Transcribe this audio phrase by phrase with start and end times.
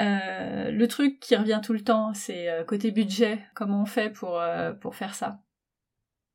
[0.00, 3.40] Euh, le truc qui revient tout le temps, c'est euh, côté budget.
[3.54, 5.40] Comment on fait pour, euh, pour faire ça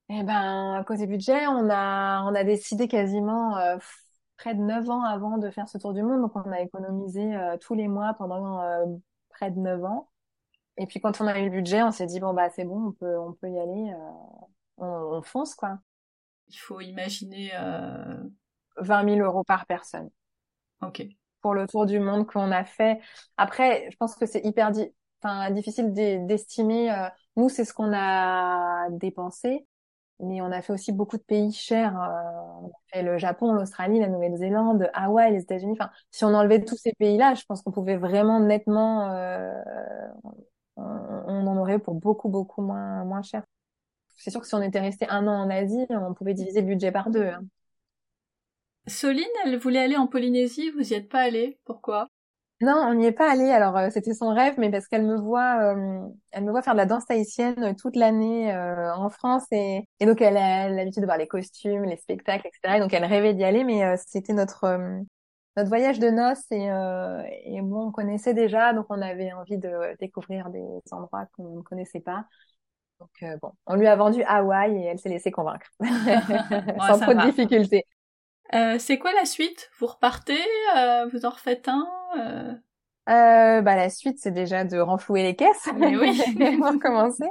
[0.10, 3.56] Eh ben, côté budget, on a, on a décidé quasiment
[4.38, 6.22] près de 9 ans avant de faire ce tour du monde.
[6.22, 8.60] Donc, on a économisé tous les mois pendant
[9.30, 10.10] près de 9 ans.
[10.78, 12.88] Et puis, quand on a eu le budget, on s'est dit, bon, bah, c'est bon,
[12.90, 13.94] on peut, on peut y aller.
[14.78, 15.80] on, on fonce, quoi.
[16.50, 17.52] Il faut imaginer...
[17.56, 18.18] euh,
[18.78, 20.10] 20 000 euros par personne.
[20.82, 21.19] Ok.
[21.42, 23.00] Pour le tour du monde qu'on a fait.
[23.38, 24.92] Après, je pense que c'est hyper di-
[25.52, 26.92] difficile d'e- d'estimer.
[26.92, 29.66] euh, nous, c'est ce qu'on a dépensé,
[30.22, 32.00] mais on a fait aussi beaucoup de pays chers.
[32.02, 32.08] euh,
[32.64, 35.74] on a fait le Japon, l'Australie, la Nouvelle-Zélande, Hawaï, les États-Unis.
[35.80, 39.54] Enfin, si on enlevait tous ces pays-là, je pense qu'on pouvait vraiment nettement, euh,
[40.76, 43.44] on, on en aurait pour beaucoup, beaucoup moins, moins cher.
[44.18, 46.68] C'est sûr que si on était resté un an en Asie, on pouvait diviser le
[46.68, 47.28] budget par deux.
[47.28, 47.42] hein.
[48.90, 52.08] Soline, elle voulait aller en Polynésie, vous y êtes pas allé Pourquoi?
[52.62, 53.50] Non, on n'y est pas allé.
[53.52, 56.74] Alors euh, c'était son rêve, mais parce qu'elle me voit, euh, elle me voit faire
[56.74, 60.68] de la danse tahitienne euh, toute l'année euh, en France et, et donc elle a
[60.68, 62.78] l'habitude de voir les costumes, les spectacles, etc.
[62.78, 64.68] Et donc elle rêvait d'y aller, mais c'était notre
[65.58, 66.68] notre voyage de noces et
[67.46, 71.62] et bon, on connaissait déjà, donc on avait envie de découvrir des endroits qu'on ne
[71.62, 72.26] connaissait pas.
[73.00, 75.68] Donc bon, on lui a vendu Hawaï et elle s'est laissée convaincre
[76.88, 77.86] sans trop de difficultés.
[78.56, 79.70] Euh, C'est quoi la suite?
[79.80, 80.40] Vous repartez
[80.76, 82.54] euh, Vous en refaites un euh,
[83.10, 86.18] Euh, bah, la suite, c'est déjà de renflouer les caisses Mais oui.
[86.60, 87.26] pour commencer.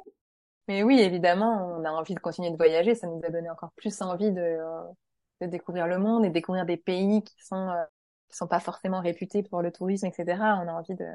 [0.68, 2.94] Mais oui, évidemment, on a envie de continuer de voyager.
[2.94, 4.82] Ça nous a donné encore plus envie de, euh,
[5.40, 7.70] de découvrir le monde et découvrir des pays qui sont
[8.30, 10.58] qui sont pas forcément réputés pour le tourisme, etc.
[10.62, 11.06] On a envie de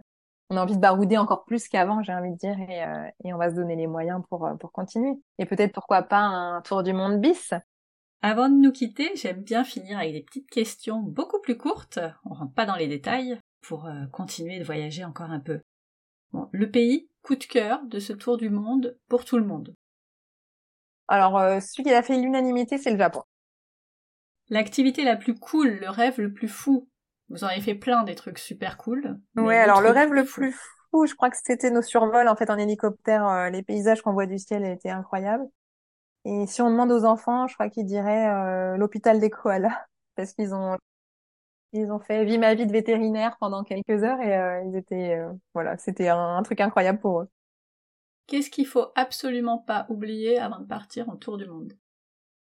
[0.50, 3.34] on a envie de barouder encore plus qu'avant, j'ai envie de dire, et, euh, et
[3.34, 5.14] on va se donner les moyens pour pour continuer.
[5.40, 7.54] Et peut-être pourquoi pas un tour du monde bis?
[8.26, 12.00] Avant de nous quitter, j'aime bien finir avec des petites questions beaucoup plus courtes.
[12.24, 15.60] On rentre pas dans les détails pour euh, continuer de voyager encore un peu.
[16.32, 19.76] Bon, le pays coup de cœur de ce tour du monde pour tout le monde.
[21.10, 23.24] Alors, euh, celui qui a fait l'unanimité, c'est le Japon.
[24.48, 26.88] L'activité la plus cool, le rêve le plus fou.
[27.28, 29.20] Vous en avez fait plein des trucs super cool.
[29.36, 30.54] Ouais, alors le rêve le plus
[30.92, 34.14] fou, je crois que c'était nos survols en fait en hélicoptère, euh, les paysages qu'on
[34.14, 35.50] voit du ciel étaient incroyables.
[36.26, 39.86] Et si on demande aux enfants, je crois qu'ils diraient euh, l'hôpital des koalas
[40.16, 40.78] parce qu'ils ont
[41.74, 45.16] ils ont fait vie ma vie de vétérinaire pendant quelques heures et euh, ils étaient
[45.18, 47.30] euh, voilà, c'était un, un truc incroyable pour eux.
[48.28, 51.72] Qu'est-ce qu'il faut absolument pas oublier avant de partir en tour du monde?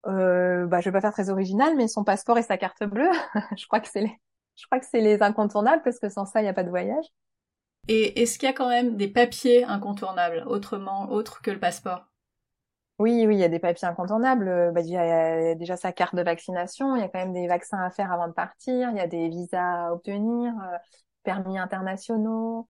[0.07, 3.09] Euh, bah je vais pas faire très original, mais son passeport et sa carte bleue,
[3.59, 4.13] je crois que c'est les
[4.57, 6.71] je crois que c'est les incontournables parce que sans ça il y a pas de
[6.71, 7.05] voyage.
[7.89, 12.07] Et est-ce qu'il y a quand même des papiers incontournables, autrement, autres que le passeport?
[12.99, 14.49] Oui, oui, il y a des papiers incontournables.
[14.49, 16.97] Euh, Bah, il y a déjà sa carte de vaccination.
[16.97, 18.91] Il y a quand même des vaccins à faire avant de partir.
[18.91, 20.77] Il y a des visas à obtenir, euh,
[21.23, 22.69] permis internationaux.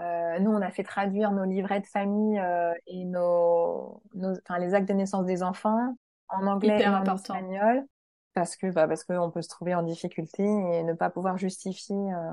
[0.00, 4.58] Euh, nous, on a fait traduire nos livrets de famille euh, et nos, nos, enfin,
[4.58, 5.96] les actes de naissance des enfants
[6.28, 7.34] en anglais Hyper et en important.
[7.34, 7.86] espagnol
[8.34, 11.96] parce que, bah, parce qu'on peut se trouver en difficulté et ne pas pouvoir justifier.
[11.96, 12.32] euh,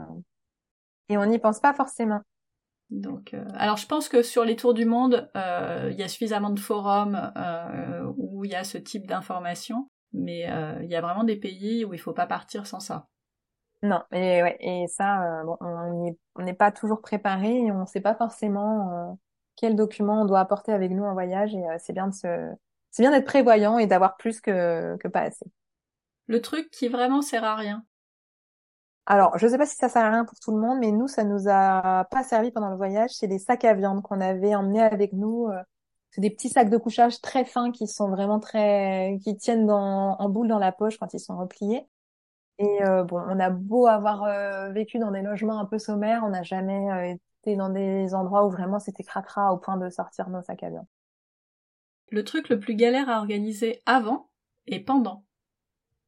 [1.07, 2.21] Et on n'y pense pas forcément.
[2.93, 6.07] Donc, euh, alors je pense que sur les tours du monde, euh, il y a
[6.07, 10.95] suffisamment de forums euh, où il y a ce type d'informations, mais euh, il y
[10.95, 13.07] a vraiment des pays où il faut pas partir sans ça.
[13.81, 17.99] Non, et ouais, et ça, bon, on n'est pas toujours préparé et on ne sait
[17.99, 19.13] pas forcément euh,
[19.55, 22.27] quels documents on doit apporter avec nous en voyage et euh, c'est bien de se,
[22.91, 25.45] c'est bien d'être prévoyant et d'avoir plus que que pas assez.
[26.27, 27.83] Le truc qui vraiment sert à rien.
[29.05, 31.07] Alors, je sais pas si ça sert à rien pour tout le monde, mais nous,
[31.07, 33.11] ça nous a pas servi pendant le voyage.
[33.11, 35.47] C'est des sacs à viande qu'on avait emmenés avec nous.
[35.47, 35.61] euh,
[36.11, 40.29] C'est des petits sacs de couchage très fins qui sont vraiment très, qui tiennent en
[40.29, 41.85] boule dans la poche quand ils sont repliés.
[42.59, 46.21] Et euh, bon, on a beau avoir euh, vécu dans des logements un peu sommaires,
[46.23, 50.29] on n'a jamais été dans des endroits où vraiment c'était cracra au point de sortir
[50.29, 50.85] nos sacs à viande.
[52.09, 54.29] Le truc le plus galère à organiser avant
[54.67, 55.25] et pendant.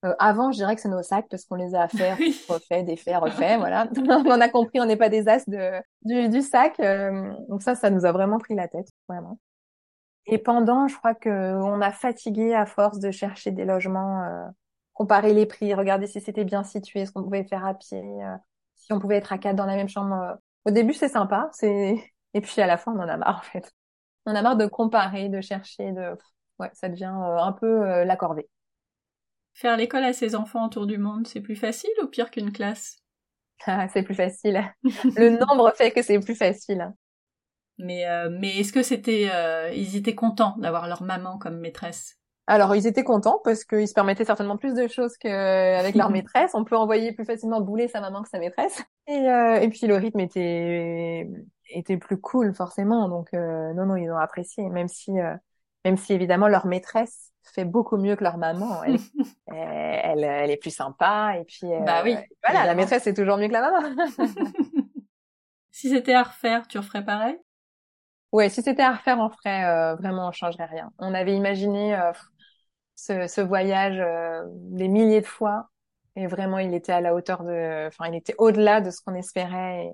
[0.03, 2.13] Euh, avant, je dirais que c'est nos sacs parce qu'on les a fait,
[2.49, 3.87] refait, défait, refait, voilà.
[3.97, 6.79] On a compris, on n'est pas des as de, du, du sac.
[6.79, 9.39] euh, donc ça, ça nous a vraiment pris la tête, vraiment.
[10.27, 14.47] Et pendant, je crois que on a fatigué à force de chercher des logements, euh,
[14.93, 18.35] comparer les prix, regarder si c'était bien situé, ce qu'on pouvait faire à pied, euh,
[18.75, 20.37] si on pouvait être à quatre dans la même chambre.
[20.65, 21.95] Au début, c'est sympa, c'est
[22.33, 23.71] et puis à la fin, on en a marre en fait.
[24.25, 26.17] On en a marre de comparer, de chercher, de
[26.59, 28.49] ouais, ça devient euh, un peu euh, la corvée.
[29.55, 32.97] Faire l'école à ses enfants autour du monde, c'est plus facile ou pire qu'une classe?
[33.65, 34.63] Ah, c'est plus facile.
[34.83, 36.93] Le nombre fait que c'est plus facile.
[37.77, 42.17] Mais, euh, mais est-ce que c'était, euh, ils étaient contents d'avoir leur maman comme maîtresse?
[42.47, 46.51] Alors, ils étaient contents parce qu'ils se permettaient certainement plus de choses qu'avec leur maîtresse.
[46.53, 48.83] On peut envoyer plus facilement bouler sa maman que sa maîtresse.
[49.07, 51.29] Et, euh, et puis le rythme était
[51.71, 53.09] était plus cool forcément.
[53.09, 55.35] Donc euh, non, non, ils ont apprécié, même si euh,
[55.83, 58.83] même si évidemment leur maîtresse fait beaucoup mieux que leur maman.
[58.83, 58.99] Elle,
[59.47, 63.47] elle, elle, est plus sympa et puis bah oui, voilà, la maîtresse est toujours mieux
[63.47, 64.07] que la maman.
[65.71, 67.37] si c'était à refaire, tu referais pareil?
[68.31, 70.91] Ouais, si c'était à refaire, on ferait vraiment, on changerait rien.
[70.99, 71.95] On avait imaginé
[72.95, 75.69] ce, ce voyage euh, des milliers de fois
[76.15, 79.15] et vraiment il était à la hauteur de enfin il était au-delà de ce qu'on
[79.15, 79.93] espérait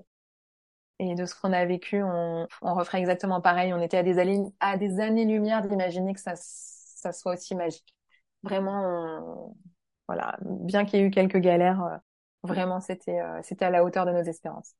[1.00, 4.02] et, et, de ce qu'on a vécu on, on referait exactement pareil on était à
[4.02, 6.34] des années à des années lumière d'imaginer que ça
[7.02, 7.94] ça soit aussi magique.
[8.42, 9.54] Vraiment
[10.08, 11.96] voilà bien qu'il y ait eu quelques galères euh,
[12.42, 14.74] vraiment c'était euh, c'était à la hauteur de nos espérances